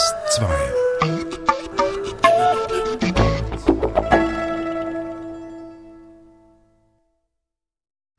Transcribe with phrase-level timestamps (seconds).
[0.00, 0.46] SRF 2.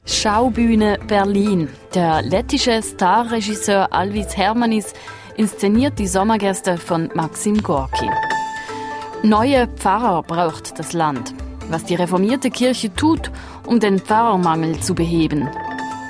[0.06, 1.70] Schaubühne Berlin.
[1.96, 4.94] Der lettische Starregisseur Alvis Hermanis
[5.38, 8.10] inszeniert die Sommergäste von Maxim Gorki.
[9.24, 11.34] Neue Pfarrer braucht das Land.
[11.70, 13.32] Was die reformierte Kirche tut,
[13.66, 15.50] um den Pfarrermangel zu beheben.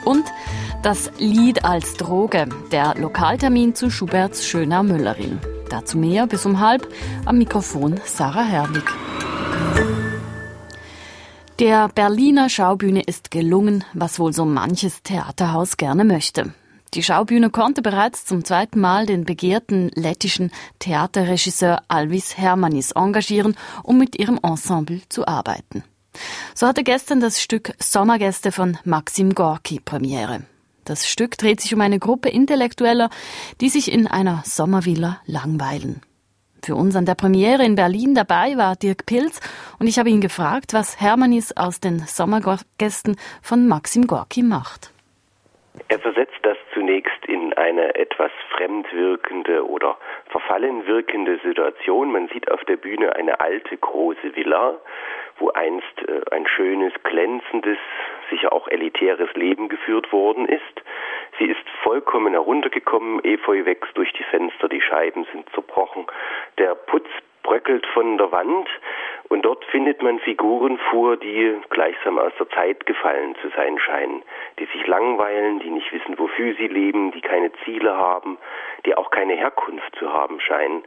[0.04, 0.26] Und
[0.84, 5.40] das Lied als Droge, der Lokaltermin zu Schuberts Schöner Müllerin.
[5.72, 6.88] Dazu mehr bis um halb
[7.26, 8.84] am Mikrofon Sarah Herwig.
[11.60, 16.54] Der Berliner Schaubühne ist gelungen, was wohl so manches Theaterhaus gerne möchte.
[16.94, 23.98] Die Schaubühne konnte bereits zum zweiten Mal den begehrten lettischen Theaterregisseur Alvis Hermanis engagieren, um
[23.98, 25.86] mit ihrem Ensemble zu arbeiten.
[26.54, 30.42] So hatte gestern das Stück Sommergäste von Maxim Gorki Premiere.
[30.92, 33.10] Das Stück dreht sich um eine Gruppe Intellektueller,
[33.62, 36.02] die sich in einer Sommervilla langweilen.
[36.66, 39.40] Für uns an der Premiere in Berlin dabei war Dirk Pilz
[39.80, 44.92] und ich habe ihn gefragt, was Hermannis aus den Sommergästen von Maxim Gorki macht.
[45.88, 52.12] Er versetzt das zunächst in eine etwas fremd wirkende oder verfallen wirkende Situation.
[52.12, 54.78] Man sieht auf der Bühne eine alte große Villa,
[55.40, 57.78] wo einst äh, ein schönes, glänzendes,
[58.32, 60.82] sicher auch elitäres Leben geführt worden ist.
[61.38, 66.08] Sie ist vollkommen heruntergekommen, Efeu wächst durch die Fenster, die Scheiben sind zerbrochen,
[66.58, 67.08] der Putz
[67.44, 68.70] bröckelt von der Wand
[69.30, 74.24] und dort findet man Figuren vor, die gleichsam aus der Zeit gefallen zu sein scheinen,
[74.60, 78.38] die sich langweilen, die nicht wissen, wofür sie leben, die keine Ziele haben,
[78.86, 80.84] die auch keine Herkunft zu haben scheinen.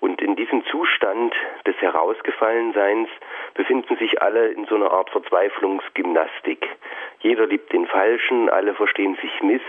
[0.00, 1.34] Und in diesem Zustand
[1.66, 3.08] des Herausgefallenseins
[3.54, 6.66] befinden sich alle in so einer Art Verzweiflungsgymnastik.
[7.20, 9.62] Jeder liebt den Falschen, alle verstehen sich miss.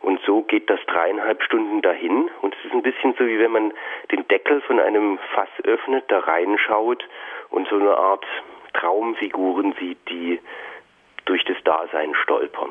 [0.00, 2.30] Und so geht das dreieinhalb Stunden dahin.
[2.42, 3.72] Und es ist ein bisschen so, wie wenn man
[4.12, 7.04] den Deckel von einem Fass öffnet, da reinschaut
[7.50, 8.24] und so eine Art
[8.74, 10.40] Traumfiguren sieht, die
[11.24, 12.70] durch das Dasein stolpern.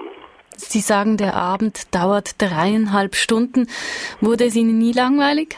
[0.56, 3.68] Sie sagen, der Abend dauert dreieinhalb Stunden.
[4.22, 5.58] Wurde es Ihnen nie langweilig?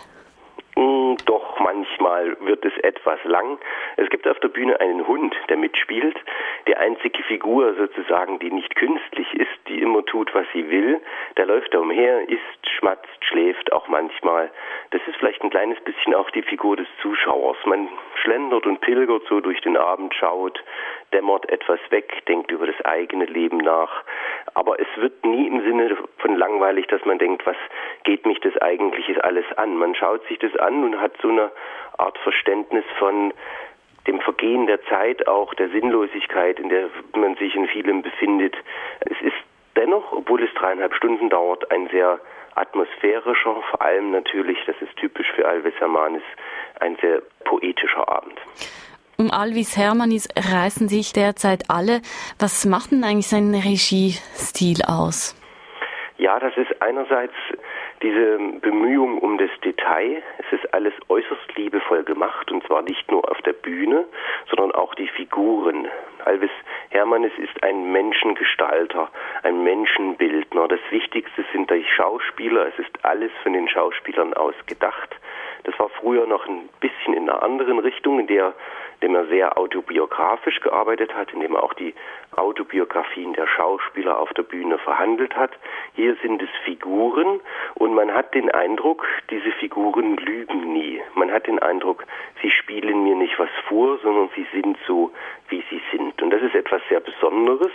[0.80, 3.60] Mm, doch, manchmal wird es etwas lang.
[3.98, 6.16] Es gibt auf der Bühne einen Hund, der mitspielt.
[6.70, 11.02] Die einzige Figur sozusagen, die nicht künstlich ist, die immer tut, was sie will.
[11.36, 14.52] Der läuft da umher, isst, schmatzt, schläft auch manchmal.
[14.92, 17.58] Das ist vielleicht ein kleines bisschen auch die Figur des Zuschauers.
[17.66, 17.90] Man
[18.22, 20.64] schlendert und pilgert so durch den Abend, schaut,
[21.12, 24.06] dämmert etwas weg, denkt über das eigene Leben nach.
[24.54, 27.56] Aber es wird nie im Sinne von langweilig, dass man denkt, was
[28.04, 29.78] geht mich das eigentlich alles an?
[29.78, 31.52] Man schaut sich das an und hat so eine
[31.98, 33.34] Art Verständnis von
[34.08, 38.56] dem Vergehen der Zeit, auch der Sinnlosigkeit, in der man sich in vielem befindet.
[39.02, 39.38] Es ist
[39.76, 42.20] dennoch, obwohl es dreieinhalb Stunden dauert, ein sehr
[42.56, 46.24] atmosphärischer, vor allem natürlich, das ist typisch für Alves Hermanis,
[46.80, 48.40] ein sehr poetischer Abend.
[49.20, 52.00] Um Alvis Hermanis reißen sich derzeit alle.
[52.40, 55.36] Was macht denn eigentlich sein Regiestil aus?
[56.18, 57.34] Ja, das ist einerseits
[58.02, 60.24] diese Bemühung um das Detail.
[60.38, 64.06] Es ist alles äußerst liebevoll gemacht und zwar nicht nur auf der Bühne,
[64.50, 65.90] sondern auch die Figuren.
[66.24, 66.52] Alvis
[66.90, 69.10] Hermannis ist ein Menschengestalter,
[69.44, 70.70] ein Menschenbildner.
[70.70, 72.68] Das Wichtigste sind die Schauspieler.
[72.68, 75.14] Es ist alles von den Schauspielern aus gedacht.
[75.64, 78.54] Das war früher noch ein bisschen in einer anderen Richtung, in der
[79.02, 81.94] indem er sehr autobiografisch gearbeitet hat, indem er auch die
[82.40, 85.52] Autobiografien der Schauspieler auf der Bühne verhandelt hat.
[85.94, 87.40] Hier sind es Figuren
[87.76, 91.02] und man hat den Eindruck, diese Figuren lügen nie.
[91.16, 92.06] Man hat den Eindruck,
[92.42, 95.12] sie spielen mir nicht was vor, sondern sie sind so,
[95.50, 96.22] wie sie sind.
[96.22, 97.72] Und das ist etwas sehr Besonderes.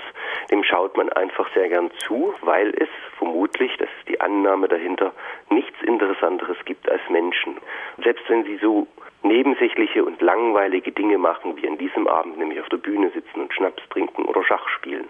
[0.51, 2.89] Dem schaut man einfach sehr gern zu, weil es
[3.19, 5.13] vermutlich, das ist die Annahme dahinter,
[5.51, 7.57] nichts Interessanteres gibt als Menschen.
[8.03, 8.87] Selbst wenn sie so
[9.25, 13.53] nebensächliche und langweilige Dinge machen, wie an diesem Abend, nämlich auf der Bühne sitzen und
[13.53, 15.07] Schnaps trinken oder Schach spielen.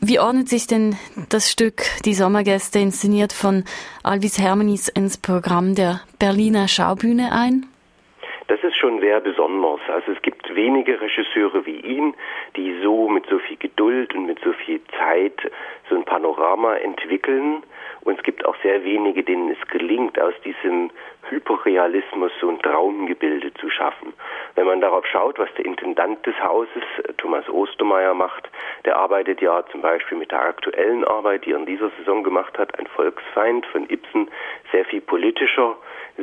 [0.00, 0.96] Wie ordnet sich denn
[1.30, 3.64] das Stück Die Sommergäste inszeniert von
[4.02, 7.66] Alvis Hermanis ins Programm der Berliner Schaubühne ein?
[8.48, 9.80] Das ist schon sehr besonders.
[9.88, 12.14] Also es gibt wenige Regisseure wie ihn,
[12.54, 15.50] die so mit so viel Geduld und mit so viel Zeit
[15.88, 17.64] so ein Panorama entwickeln.
[18.02, 20.90] Und es gibt auch sehr wenige, denen es gelingt, aus diesem
[21.28, 24.12] Hyperrealismus so ein Traumgebilde zu schaffen.
[24.54, 28.48] Wenn man darauf schaut, was der Intendant des Hauses, äh, Thomas Ostermeier, macht,
[28.84, 32.56] der arbeitet ja zum Beispiel mit der aktuellen Arbeit, die er in dieser Saison gemacht
[32.58, 34.28] hat, ein Volksfeind von Ibsen,
[34.70, 35.76] sehr viel politischer,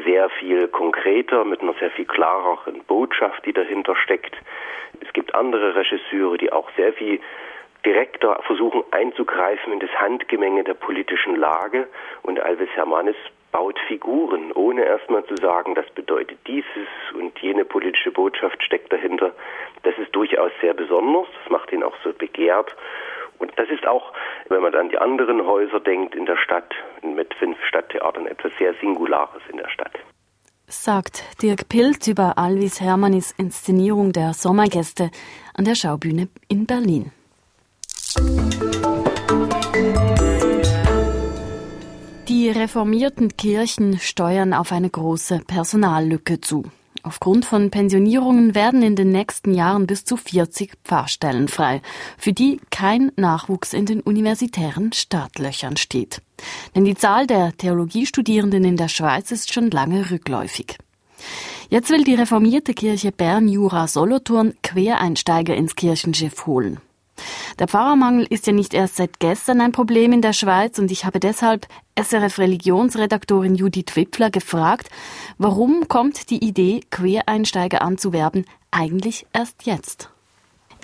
[0.06, 4.36] sehr viel konkreter, mit einer sehr viel klareren Botschaft, die dahinter steckt.
[5.02, 7.20] Es gibt andere Regisseure, die auch sehr viel
[7.86, 11.88] direkter versuchen einzugreifen in das Handgemenge der politischen Lage
[12.22, 13.16] und Alves Hermanis
[13.52, 19.34] baut Figuren, ohne erstmal zu sagen, das bedeutet dieses und jene politische Botschaft steckt dahinter.
[19.84, 22.76] Das ist durchaus sehr besonders, das macht ihn auch so begehrt.
[23.40, 24.14] Und das ist auch,
[24.50, 28.74] wenn man an die anderen Häuser denkt in der Stadt, mit fünf Stadttheatern, etwas sehr
[28.76, 29.94] Singulares in der Stadt.
[30.68, 35.12] Sagt Dirk Pilz über Alvis Hermannis Inszenierung der Sommergäste
[35.54, 37.12] an der Schaubühne in Berlin.
[42.28, 46.64] Die reformierten Kirchen steuern auf eine große Personallücke zu.
[47.06, 51.82] Aufgrund von Pensionierungen werden in den nächsten Jahren bis zu 40 Pfarrstellen frei,
[52.18, 56.22] für die kein Nachwuchs in den universitären Startlöchern steht.
[56.74, 60.78] Denn die Zahl der Theologiestudierenden in der Schweiz ist schon lange rückläufig.
[61.70, 66.80] Jetzt will die reformierte Kirche Bern-Jura-Solothurn Quereinsteiger ins Kirchenschiff holen.
[67.60, 71.06] Der Pfarrermangel ist ja nicht erst seit gestern ein Problem in der Schweiz und ich
[71.06, 71.68] habe deshalb
[72.00, 74.90] SRF Religionsredaktorin Judith Wipfler gefragt,
[75.38, 80.13] warum kommt die Idee, Quereinsteiger anzuwerben, eigentlich erst jetzt?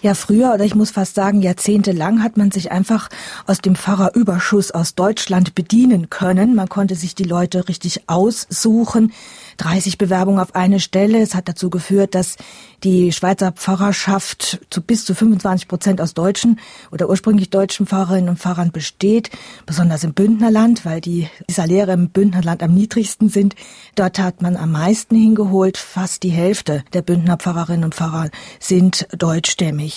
[0.02, 3.10] Ja, früher oder ich muss fast sagen, jahrzehntelang hat man sich einfach
[3.46, 6.56] aus dem Pfarrerüberschuss aus Deutschland bedienen können.
[6.56, 9.12] Man konnte sich die Leute richtig aussuchen.
[9.58, 11.22] 30 Bewerbungen auf eine Stelle.
[11.22, 12.38] Es hat dazu geführt, dass
[12.84, 16.62] die Schweizer Pfarrerschaft zu bis zu 25 Prozent aus deutschen
[16.92, 19.30] oder ursprünglich deutschen Pfarrerinnen und Pfarrern besteht,
[19.66, 23.56] besonders im Bündnerland, weil die Saläre im Bündnerland am niedrigsten sind.
[23.96, 25.78] Dort hat man am meisten hingeholt.
[25.78, 28.30] Fast die Hälfte der Bündner Pfarrerinnen und Pfarrer
[28.60, 29.89] sind deutschstämmig.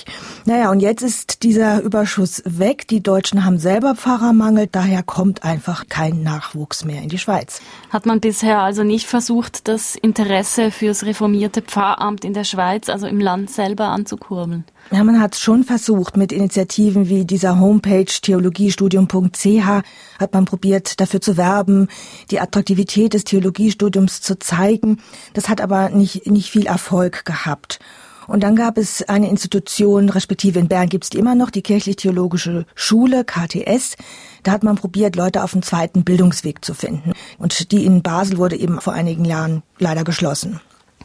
[0.44, 2.86] Naja, und jetzt ist dieser Überschuss weg.
[2.88, 4.68] Die Deutschen haben selber Pfarrermangel.
[4.70, 7.60] Daher kommt einfach kein Nachwuchs mehr in die Schweiz.
[7.90, 13.06] Hat man bisher also nicht versucht, das Interesse fürs reformierte Pfarramt in der Schweiz, also
[13.06, 14.64] im Land selber, anzukurbeln?
[14.90, 19.82] Ja, man hat es schon versucht mit Initiativen wie dieser Homepage theologiestudium.ch
[20.18, 21.88] hat man probiert, dafür zu werben,
[22.30, 25.00] die Attraktivität des Theologiestudiums zu zeigen.
[25.34, 27.78] Das hat aber nicht, nicht viel Erfolg gehabt.
[28.26, 31.62] Und dann gab es eine Institution, respektive in Bern gibt es die immer noch, die
[31.62, 33.96] Kirchlich-Theologische Schule, KTS.
[34.42, 37.12] Da hat man probiert, Leute auf dem zweiten Bildungsweg zu finden.
[37.38, 40.60] Und die in Basel wurde eben vor einigen Jahren leider geschlossen.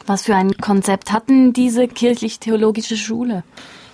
[0.06, 3.44] Was für ein Konzept hatten diese kirchlich-theologische Schule?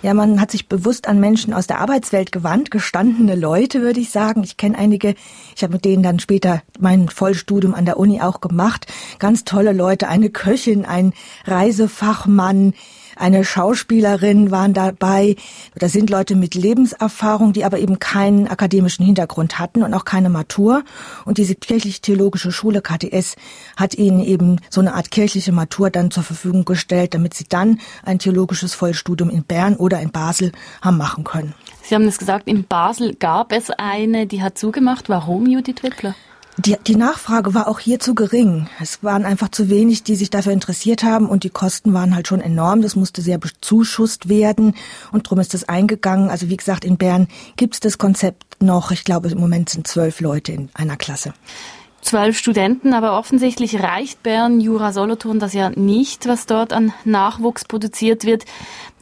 [0.05, 4.11] Ja, man hat sich bewusst an Menschen aus der Arbeitswelt gewandt, gestandene Leute, würde ich
[4.11, 4.43] sagen.
[4.43, 5.15] Ich kenne einige,
[5.55, 8.85] ich habe mit denen dann später mein Vollstudium an der Uni auch gemacht.
[9.17, 11.13] Ganz tolle Leute, eine Köchin, ein
[11.45, 12.75] Reisefachmann,
[13.15, 15.35] eine Schauspielerin waren dabei.
[15.75, 20.29] Da sind Leute mit Lebenserfahrung, die aber eben keinen akademischen Hintergrund hatten und auch keine
[20.29, 20.83] Matur.
[21.25, 23.35] Und diese kirchlich-theologische Schule KTS
[23.77, 27.79] hat ihnen eben so eine Art kirchliche Matur dann zur Verfügung gestellt, damit sie dann
[28.03, 30.51] ein theologisches Vollstudium in Bern oder in Basel
[30.81, 31.53] haben machen können.
[31.83, 35.07] Sie haben es gesagt, in Basel gab es eine, die hat zugemacht.
[35.09, 36.15] Warum, Judith Wippler?
[36.57, 38.69] Die, die Nachfrage war auch hier zu gering.
[38.79, 42.29] Es waren einfach zu wenig, die sich dafür interessiert haben und die Kosten waren halt
[42.29, 42.81] schon enorm.
[42.81, 44.73] Das musste sehr bezuschusst werden
[45.11, 46.29] und drum ist das eingegangen.
[46.29, 48.91] Also wie gesagt, in Bern gibt es das Konzept noch.
[48.91, 51.33] Ich glaube, im Moment sind zwölf Leute in einer Klasse
[52.05, 57.65] zwölf Studenten, aber offensichtlich reicht Bern Jura Solothurn das ja nicht, was dort an Nachwuchs
[57.65, 58.45] produziert wird.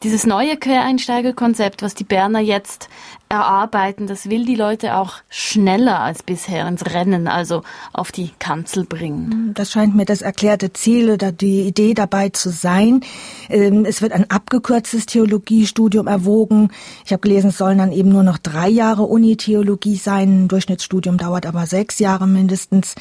[0.03, 2.89] Dieses neue Quereinsteigerkonzept, was die Berner jetzt
[3.29, 7.63] erarbeiten, das will die Leute auch schneller als bisher ins Rennen, also
[7.93, 9.53] auf die Kanzel bringen.
[9.55, 13.01] Das scheint mir das erklärte Ziel oder die Idee dabei zu sein.
[13.49, 16.69] Ähm, es wird ein abgekürztes Theologiestudium erwogen.
[17.05, 20.43] Ich habe gelesen, es sollen dann eben nur noch drei Jahre Uni-Theologie sein.
[20.43, 22.93] Ein Durchschnittsstudium dauert aber sechs Jahre mindestens.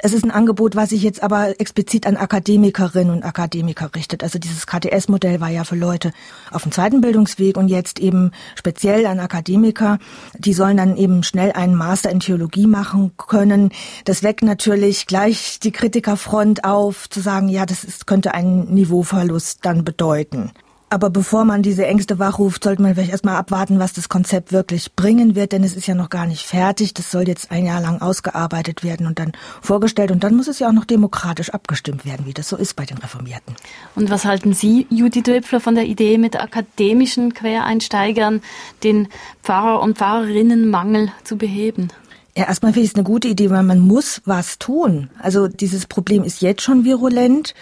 [0.00, 4.22] Es ist ein Angebot, was sich jetzt aber explizit an Akademikerinnen und Akademiker richtet.
[4.22, 6.12] Also dieses KTS-Modell war ja für Leute
[6.50, 9.98] auf dem zweiten Bildungsweg und jetzt eben speziell an Akademiker.
[10.38, 13.70] Die sollen dann eben schnell einen Master in Theologie machen können.
[14.04, 19.60] Das weckt natürlich gleich die Kritikerfront auf, zu sagen, ja, das ist, könnte einen Niveauverlust
[19.62, 20.52] dann bedeuten.
[20.92, 24.94] Aber bevor man diese Ängste wachruft, sollte man vielleicht erstmal abwarten, was das Konzept wirklich
[24.94, 26.92] bringen wird, denn es ist ja noch gar nicht fertig.
[26.92, 29.32] Das soll jetzt ein Jahr lang ausgearbeitet werden und dann
[29.62, 30.10] vorgestellt.
[30.10, 32.84] Und dann muss es ja auch noch demokratisch abgestimmt werden, wie das so ist bei
[32.84, 33.56] den Reformierten.
[33.94, 38.42] Und was halten Sie, Judith Döpfler, von der Idee, mit akademischen Quereinsteigern
[38.84, 39.08] den
[39.42, 41.88] Pfarrer- und Pfarrerinnenmangel zu beheben?
[42.36, 45.08] Ja, erstmal finde ich es eine gute Idee, weil man muss was tun.
[45.18, 47.54] Also dieses Problem ist jetzt schon virulent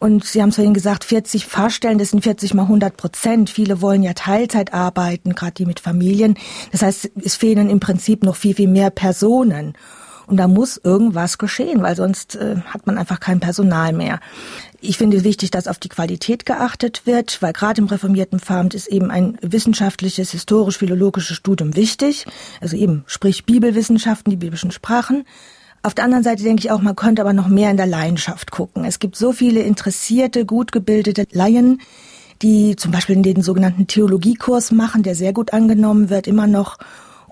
[0.00, 3.50] und Sie haben es vorhin gesagt, 40 Fahrstellen, das sind 40 mal 100 Prozent.
[3.50, 6.36] Viele wollen ja Teilzeit arbeiten, gerade die mit Familien.
[6.72, 9.74] Das heißt, es fehlen im Prinzip noch viel, viel mehr Personen.
[10.26, 14.20] Und da muss irgendwas geschehen, weil sonst äh, hat man einfach kein Personal mehr.
[14.80, 18.86] Ich finde wichtig, dass auf die Qualität geachtet wird, weil gerade im reformierten Pfarramt ist
[18.86, 22.26] eben ein wissenschaftliches, historisch-philologisches Studium wichtig.
[22.60, 25.24] Also eben, sprich Bibelwissenschaften, die biblischen Sprachen
[25.82, 28.50] Auf der anderen Seite denke ich auch, man könnte aber noch mehr in der Laienschaft
[28.50, 28.84] gucken.
[28.84, 31.80] Es gibt so viele interessierte, gut gebildete Laien,
[32.42, 36.78] die zum Beispiel den sogenannten Theologiekurs machen, der sehr gut angenommen wird, immer noch.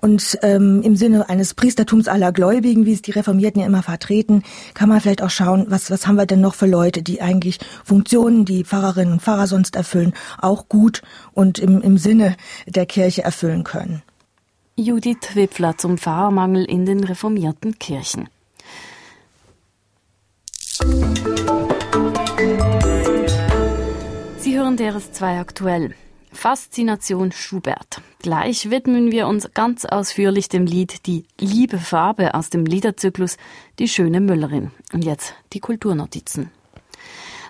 [0.01, 4.45] Und ähm, im Sinne eines Priestertums aller Gläubigen, wie es die Reformierten ja immer vertreten,
[4.73, 7.59] kann man vielleicht auch schauen, was, was haben wir denn noch für Leute, die eigentlich
[7.85, 11.03] Funktionen, die Pfarrerinnen und Pfarrer sonst erfüllen, auch gut
[11.33, 12.37] und im, im Sinne
[12.67, 14.03] der Kirche erfüllen können.
[14.77, 18.29] Judith Wipfler zum Pfarrermangel in den reformierten Kirchen.
[24.69, 25.95] Hören DRS2 aktuell.
[26.31, 28.03] Faszination Schubert.
[28.19, 33.39] Gleich widmen wir uns ganz ausführlich dem Lied Die liebe Farbe aus dem Liederzyklus
[33.79, 34.71] Die schöne Müllerin.
[34.93, 36.51] Und jetzt die Kulturnotizen.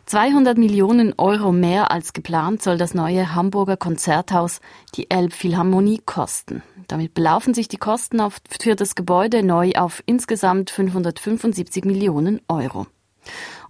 [0.07, 4.61] 200 Millionen Euro mehr als geplant soll das neue Hamburger Konzerthaus,
[4.95, 6.63] die Elbphilharmonie, kosten.
[6.87, 12.87] Damit belaufen sich die Kosten für das Gebäude neu auf insgesamt 575 Millionen Euro.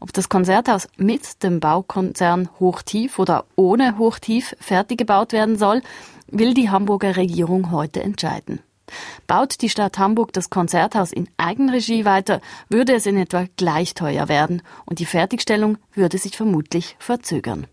[0.01, 5.83] Ob das Konzerthaus mit dem Baukonzern Hochtief oder ohne Hochtief fertig gebaut werden soll,
[6.29, 8.61] will die Hamburger Regierung heute entscheiden.
[9.27, 14.29] Baut die Stadt Hamburg das Konzerthaus in Eigenregie weiter, würde es in etwa gleich teuer
[14.29, 17.67] werden und die Fertigstellung würde sich vermutlich verzögern.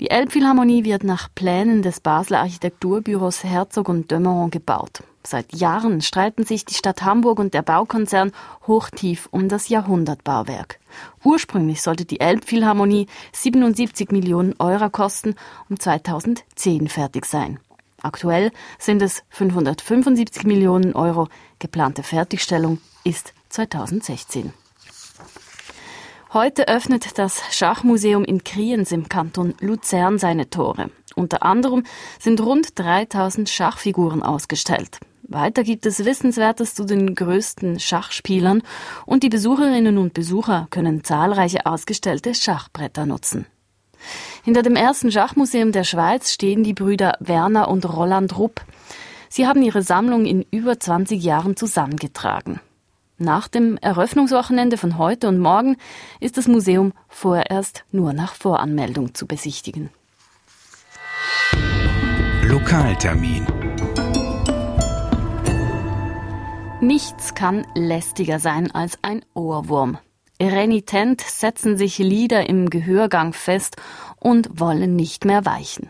[0.00, 5.02] Die Elbphilharmonie wird nach Plänen des Basler Architekturbüros Herzog und Dömeron gebaut.
[5.26, 8.32] Seit Jahren streiten sich die Stadt Hamburg und der Baukonzern
[8.66, 10.78] hochtief um das Jahrhundertbauwerk.
[11.24, 15.34] Ursprünglich sollte die Elbphilharmonie 77 Millionen Euro kosten
[15.68, 17.58] und 2010 fertig sein.
[18.02, 21.28] Aktuell sind es 575 Millionen Euro.
[21.58, 24.52] Geplante Fertigstellung ist 2016.
[26.32, 30.90] Heute öffnet das Schachmuseum in Kriens im Kanton Luzern seine Tore.
[31.14, 31.84] Unter anderem
[32.18, 34.98] sind rund 3000 Schachfiguren ausgestellt.
[35.22, 38.62] Weiter gibt es Wissenswertes zu den größten Schachspielern
[39.06, 43.46] und die Besucherinnen und Besucher können zahlreiche ausgestellte Schachbretter nutzen.
[44.42, 48.60] Hinter dem ersten Schachmuseum der Schweiz stehen die Brüder Werner und Roland Rupp.
[49.28, 52.60] Sie haben ihre Sammlung in über 20 Jahren zusammengetragen.
[53.18, 55.78] Nach dem Eröffnungswochenende von heute und morgen
[56.20, 59.88] ist das Museum vorerst nur nach Voranmeldung zu besichtigen.
[62.42, 63.46] Lokaltermin
[66.82, 69.96] Nichts kann lästiger sein als ein Ohrwurm.
[70.38, 73.76] Renitent setzen sich Lieder im Gehörgang fest
[74.20, 75.88] und wollen nicht mehr weichen.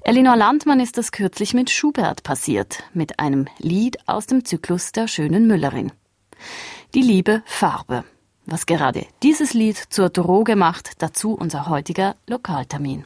[0.00, 5.08] Elinor Landmann ist das kürzlich mit Schubert passiert, mit einem Lied aus dem Zyklus der
[5.08, 5.92] schönen Müllerin.
[6.94, 8.04] Die liebe Farbe.
[8.46, 13.04] Was gerade dieses Lied zur Droge macht, dazu unser heutiger Lokaltermin.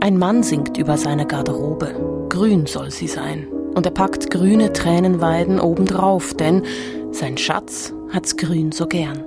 [0.00, 2.26] Ein Mann singt über seine Garderobe.
[2.28, 3.46] Grün soll sie sein.
[3.74, 6.62] Und er packt grüne Tränenweiden obendrauf, denn
[7.10, 9.24] sein Schatz hat's grün so gern.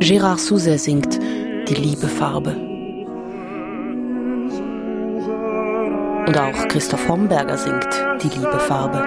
[0.00, 1.18] Gérard Souzet singt
[1.68, 2.54] Die liebe Farbe.
[6.26, 7.88] Und auch Christoph Homberger singt
[8.22, 9.02] Die liebe Farbe.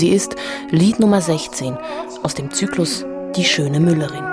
[0.00, 0.34] Sie ist
[0.70, 1.76] Lied Nummer 16
[2.22, 3.04] aus dem Zyklus
[3.36, 4.24] Die schöne Müllerin.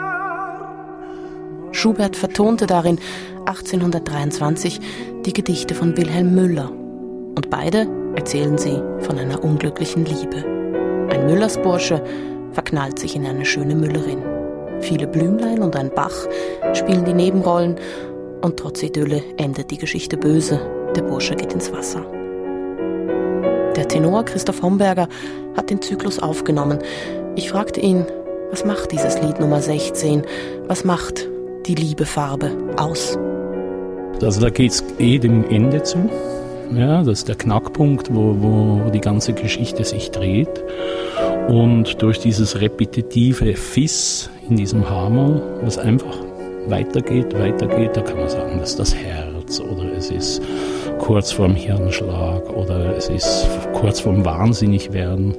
[1.74, 3.00] Schubert vertonte darin
[3.48, 4.80] 1823
[5.26, 10.38] die Gedichte von Wilhelm Müller und beide erzählen sie von einer unglücklichen Liebe.
[11.10, 12.02] Ein Müllersbursche
[12.54, 14.24] verknallt sich in eine schöne Müllerin.
[14.80, 16.16] Viele Blümlein und ein Bach
[16.76, 17.76] spielen die Nebenrollen
[18.42, 20.62] und trotz Idylle endet die Geschichte böse.
[20.96, 22.06] Der Bursche geht ins Wasser.
[23.88, 25.08] Tenor Christoph Homberger
[25.56, 26.80] hat den Zyklus aufgenommen.
[27.36, 28.06] Ich fragte ihn,
[28.52, 30.24] was macht dieses Lied Nummer 16?
[30.68, 31.28] Was macht
[31.66, 33.18] die Liebefarbe aus?
[34.22, 36.10] Also da geht es eh dem Ende zu.
[36.74, 40.64] Ja, das ist der Knackpunkt, wo, wo die ganze Geschichte sich dreht.
[41.48, 46.18] Und durch dieses repetitive Fiss in diesem Hammer, was einfach
[46.68, 50.42] weitergeht, weitergeht, da kann man sagen, das ist das Herz oder es ist
[51.00, 55.36] kurz vorm Hirnschlag oder es ist kurz vorm Wahnsinnigwerden.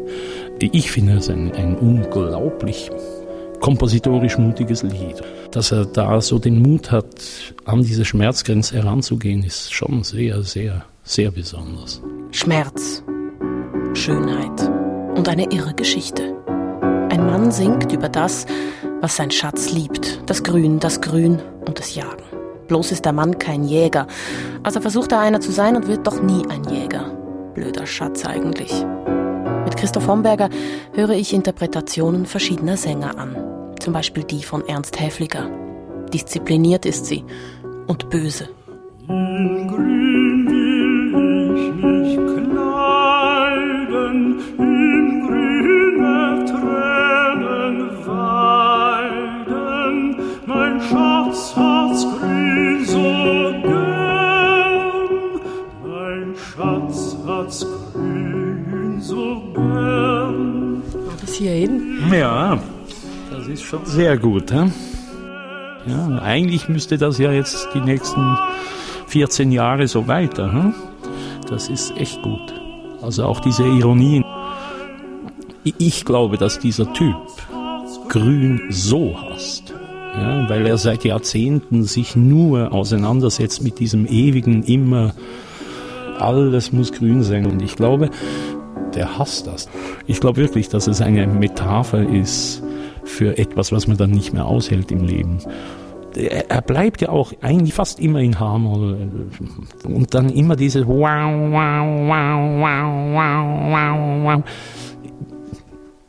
[0.60, 2.90] Ich finde es ein, ein unglaublich
[3.60, 5.22] kompositorisch mutiges Lied.
[5.50, 7.06] Dass er da so den Mut hat,
[7.64, 12.02] an diese Schmerzgrenze heranzugehen, ist schon sehr, sehr, sehr besonders.
[12.30, 13.02] Schmerz,
[13.94, 14.70] Schönheit
[15.16, 16.34] und eine irre Geschichte.
[17.10, 18.46] Ein Mann singt über das,
[19.00, 20.22] was sein Schatz liebt.
[20.26, 22.37] Das Grün, das Grün und das Jagen.
[22.68, 24.06] Bloß ist der Mann kein Jäger.
[24.62, 27.10] Also versucht er einer zu sein und wird doch nie ein Jäger.
[27.54, 28.84] Blöder Schatz eigentlich.
[29.64, 30.50] Mit Christoph Homberger
[30.92, 33.36] höre ich Interpretationen verschiedener Sänger an.
[33.80, 35.50] Zum Beispiel die von Ernst Häfliger.
[36.12, 37.24] Diszipliniert ist sie
[37.86, 38.48] und böse.
[39.08, 42.16] In Grün will ich mich
[42.54, 44.18] kleiden,
[61.20, 61.98] Bis hierhin?
[62.12, 62.58] Ja,
[63.30, 64.50] das ist schon sehr gut.
[64.50, 64.70] He?
[65.86, 68.36] Ja, eigentlich müsste das ja jetzt die nächsten
[69.06, 70.52] 14 Jahre so weiter.
[70.52, 70.74] Hm?
[71.48, 72.54] Das ist echt gut.
[73.00, 74.24] Also auch diese Ironien.
[75.64, 77.16] Ich glaube, dass dieser Typ
[78.08, 79.74] Grün so hasst,
[80.14, 85.12] ja, weil er seit Jahrzehnten sich nur auseinandersetzt mit diesem ewigen, immer
[86.18, 87.46] alles muss grün sein.
[87.46, 88.10] Und ich glaube,
[88.98, 89.68] der hasst das.
[90.06, 92.62] Ich glaube wirklich, dass es eine Metapher ist
[93.04, 95.38] für etwas, was man dann nicht mehr aushält im Leben
[96.16, 99.30] er bleibt ja auch eigentlich fast immer in H-Moll
[99.84, 104.44] und dann immer dieses wow, wow, wow, wow, wow, wow, wow.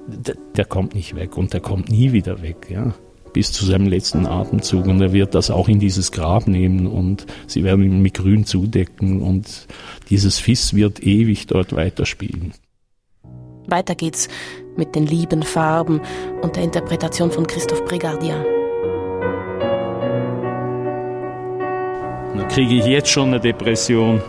[0.07, 2.93] Der, der kommt nicht weg und der kommt nie wieder weg, ja.
[3.33, 7.27] Bis zu seinem letzten Atemzug und er wird das auch in dieses Grab nehmen und
[7.45, 9.67] sie werden ihn mit Grün zudecken und
[10.09, 12.53] dieses Fiss wird ewig dort weiterspielen.
[13.71, 14.27] Weiter geht's
[14.75, 16.01] mit den lieben Farben
[16.41, 18.43] und der Interpretation von Christophe Brigardien.
[22.35, 24.21] Dann kriege ich jetzt schon eine Depression.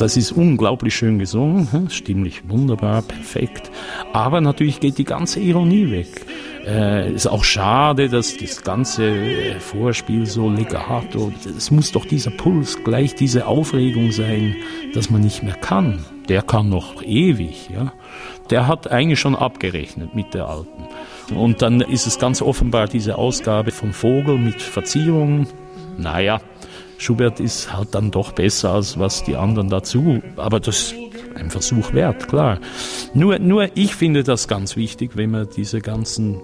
[0.00, 3.70] Das ist unglaublich schön gesungen, hm, stimmlich wunderbar, perfekt.
[4.14, 6.24] Aber natürlich geht die ganze Ironie weg.
[6.66, 12.30] Äh, ist auch schade, dass das ganze äh, Vorspiel so legato, es muss doch dieser
[12.30, 14.56] Puls, gleich diese Aufregung sein,
[14.94, 16.02] dass man nicht mehr kann.
[16.30, 17.92] Der kann noch ewig, ja.
[18.48, 21.34] Der hat eigentlich schon abgerechnet mit der Alten.
[21.34, 25.46] Und dann ist es ganz offenbar diese Ausgabe vom Vogel mit Verzierungen.
[25.98, 26.40] Naja,
[27.00, 30.22] Schubert ist halt dann doch besser als was die anderen dazu.
[30.36, 30.94] Aber das ist
[31.34, 32.58] ein Versuch wert, klar.
[33.14, 36.42] Nur, nur ich finde das ganz wichtig, wenn man diese ganzen,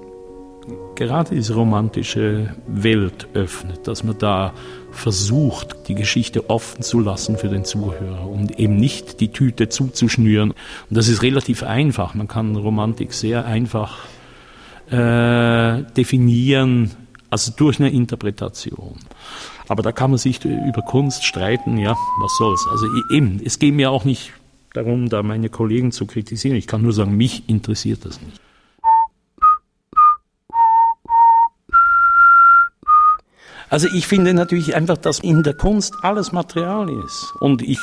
[0.94, 4.54] gerade diese romantische Welt öffnet, dass man da
[4.92, 10.52] versucht, die Geschichte offen zu lassen für den Zuhörer und eben nicht die Tüte zuzuschnüren.
[10.52, 10.56] Und
[10.88, 12.14] das ist relativ einfach.
[12.14, 13.98] Man kann Romantik sehr einfach
[14.90, 16.92] äh, definieren,
[17.28, 18.96] also durch eine Interpretation.
[19.68, 22.66] Aber da kann man sich über Kunst streiten, ja, was soll's.
[22.70, 24.32] Also eben, es geht mir auch nicht
[24.74, 26.56] darum, da meine Kollegen zu kritisieren.
[26.56, 28.40] Ich kann nur sagen, mich interessiert das nicht.
[33.68, 37.34] Also ich finde natürlich einfach, dass in der Kunst alles Material ist.
[37.40, 37.80] Und ich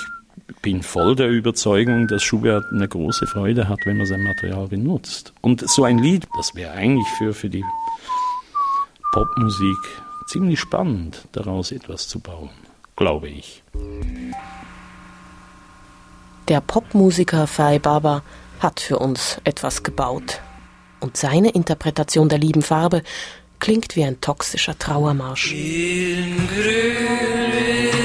[0.61, 5.33] bin voll der Überzeugung, dass Schubert eine große Freude hat, wenn man sein Material benutzt.
[5.41, 7.65] Und so ein Lied, das wäre eigentlich für, für die
[9.11, 9.77] Popmusik
[10.33, 12.49] ziemlich spannend, daraus etwas zu bauen,
[12.95, 13.61] glaube ich.
[16.47, 18.23] Der Popmusiker Fai Baba
[18.59, 20.41] hat für uns etwas gebaut.
[20.99, 23.03] Und seine Interpretation der lieben Farbe
[23.59, 25.53] klingt wie ein toxischer Trauermarsch.
[25.53, 28.02] In Grün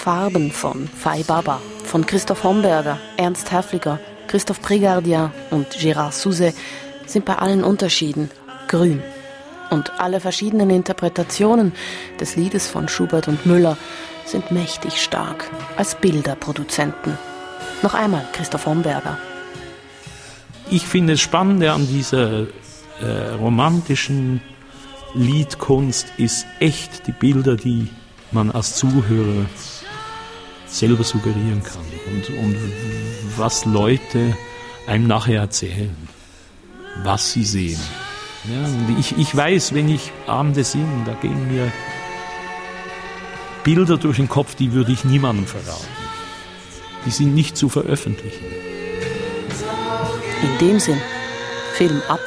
[0.00, 6.54] Farben von Fai Baba von Christoph Homberger, Ernst Häfliger, Christoph Prigardien und Gérard Souzet
[7.04, 8.30] sind bei allen Unterschieden
[8.66, 9.02] grün.
[9.68, 11.74] Und alle verschiedenen Interpretationen
[12.18, 13.76] des Liedes von Schubert und Müller
[14.24, 17.18] sind mächtig stark als Bilderproduzenten.
[17.82, 19.18] Noch einmal Christoph Homberger.
[20.70, 22.46] Ich finde es Spannende an dieser
[23.02, 24.40] äh, romantischen
[25.12, 27.88] Liedkunst ist echt die Bilder, die
[28.32, 29.44] man als Zuhörer
[30.70, 32.56] selber suggerieren kann und, und
[33.36, 34.36] was Leute
[34.86, 35.96] einem nachher erzählen,
[37.02, 37.80] was sie sehen.
[38.48, 41.70] Ja, und ich, ich weiß, wenn ich Abende singe, da gehen mir
[43.64, 45.86] Bilder durch den Kopf, die würde ich niemandem verraten.
[47.04, 48.44] Die sind nicht zu veröffentlichen.
[50.42, 51.00] In dem Sinn,
[51.74, 52.20] Film ab.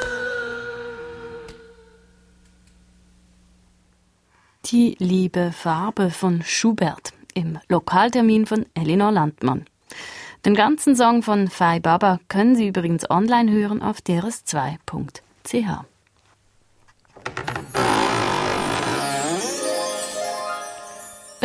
[4.66, 9.66] Die liebe Farbe von Schubert im Lokaltermin von Elinor Landmann.
[10.44, 15.84] Den ganzen Song von Fai Baba können Sie übrigens online hören auf drs2.ch.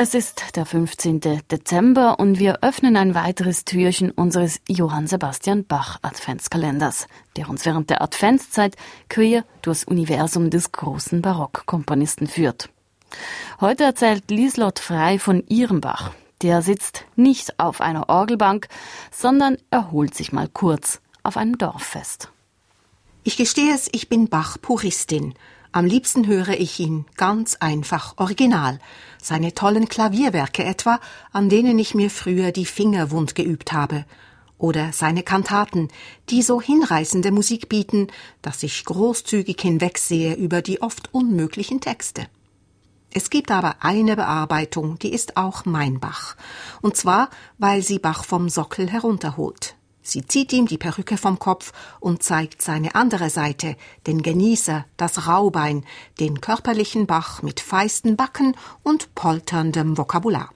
[0.01, 1.19] Es ist der 15.
[1.51, 7.89] Dezember und wir öffnen ein weiteres Türchen unseres Johann Sebastian Bach Adventskalenders, der uns während
[7.89, 8.77] der Adventszeit
[9.09, 12.69] quer durchs Universum des großen Barockkomponisten führt.
[13.61, 16.11] Heute erzählt Lieslott Frei von ihrem Bach.
[16.41, 18.67] Der sitzt nicht auf einer Orgelbank,
[19.11, 22.31] sondern erholt sich mal kurz auf einem Dorffest.
[23.23, 25.33] Ich gestehe es, ich bin Bach-Puristin.
[25.71, 28.79] Am liebsten höre ich ihn ganz einfach original.
[29.21, 30.99] Seine tollen Klavierwerke etwa,
[31.31, 34.05] an denen ich mir früher die Finger wund geübt habe.
[34.57, 35.89] Oder seine Kantaten,
[36.29, 38.07] die so hinreißende Musik bieten,
[38.41, 42.27] dass ich großzügig hinwegsehe über die oft unmöglichen Texte.
[43.11, 46.35] Es gibt aber eine Bearbeitung, die ist auch mein Bach.
[46.81, 49.75] Und zwar, weil sie Bach vom Sockel herunterholt.
[50.01, 53.75] Sie zieht ihm die Perücke vom Kopf und zeigt seine andere Seite,
[54.07, 55.85] den Genießer, das Raubein,
[56.19, 60.49] den körperlichen Bach mit feisten Backen und polterndem Vokabular.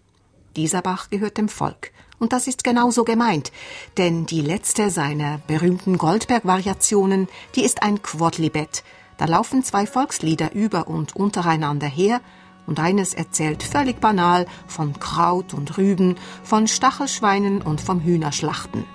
[0.56, 1.92] Dieser Bach gehört dem Volk.
[2.20, 3.52] Und das ist genauso gemeint,
[3.98, 8.84] denn die letzte seiner berühmten Goldberg-Variationen, die ist ein Quodlibet.
[9.18, 12.22] Da laufen zwei Volkslieder über und untereinander her,
[12.66, 18.86] und eines erzählt völlig banal von Kraut und Rüben, von Stachelschweinen und vom Hühnerschlachten.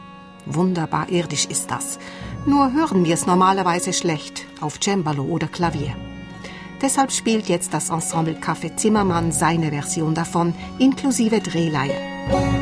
[0.46, 1.98] Wunderbar irdisch ist das.
[2.46, 5.94] Nur hören wir es normalerweise schlecht auf Cembalo oder Klavier.
[6.80, 12.57] Deshalb spielt jetzt das Ensemble Café Zimmermann seine Version davon, inklusive Drehleihe.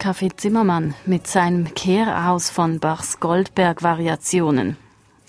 [0.00, 4.78] Café Zimmermann mit seinem Kehraus von Bachs Goldberg-Variationen.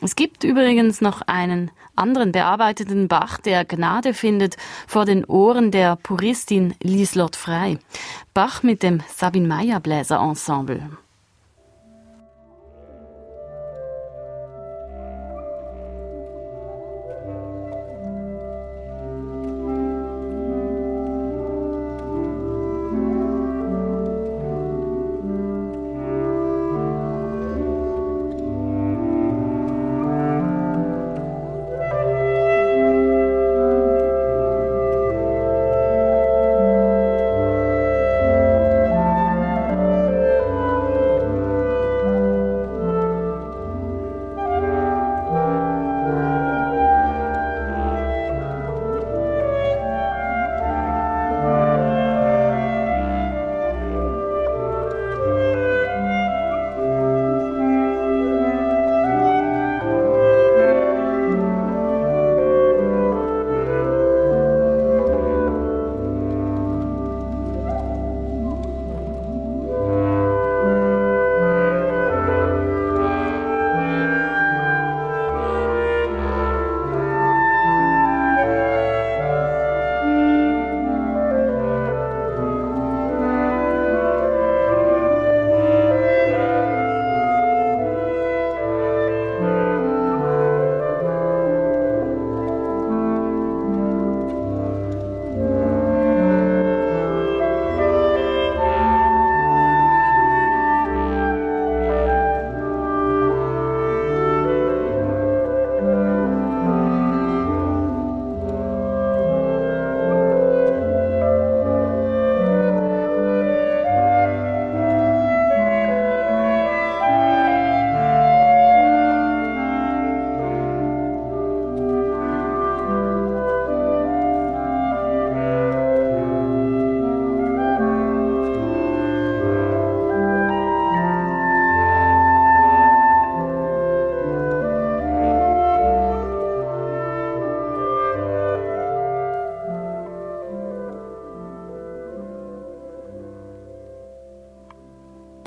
[0.01, 4.55] Es gibt übrigens noch einen anderen bearbeiteten Bach, der Gnade findet
[4.87, 7.79] vor den Ohren der Puristin Lieslott Frei.
[8.33, 10.89] Bach mit dem Sabine Meyer Bläser Ensemble.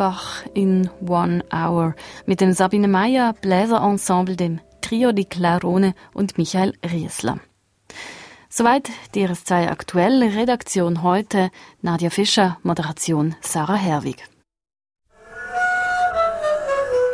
[0.04, 1.94] Bach in One Hour
[2.26, 7.38] mit dem Sabine Meyer Bläserensemble, dem Trio di Clarone und Michael Riesler.
[8.50, 10.22] Soweit die RS2 aktuell.
[10.22, 14.28] Redaktion heute Nadja Fischer, Moderation Sarah Herwig.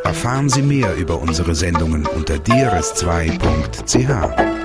[0.03, 4.60] Erfahren Sie mehr über unsere Sendungen unter drs2.ch.